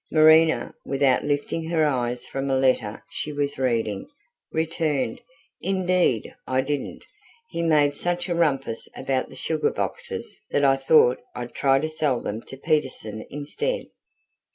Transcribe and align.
Marina, 0.11 0.73
without 0.83 1.23
lifting 1.23 1.69
her 1.69 1.85
eyes 1.85 2.25
from 2.25 2.49
a 2.49 2.57
letter 2.57 3.03
she 3.11 3.31
was 3.31 3.59
reading, 3.59 4.07
returned: 4.51 5.21
"Indeed 5.61 6.33
I 6.47 6.61
didn't. 6.61 7.05
He 7.51 7.61
made 7.61 7.93
such 7.95 8.27
a 8.27 8.33
rumpus 8.33 8.89
about 8.95 9.29
the 9.29 9.35
sugar 9.35 9.69
boxes 9.69 10.39
that 10.49 10.63
I 10.65 10.75
thought 10.75 11.19
I'd 11.35 11.53
try 11.53 11.77
to 11.77 11.87
sell 11.87 12.19
them 12.19 12.41
to 12.47 12.57
Petersen 12.57 13.27
instead." 13.29 13.83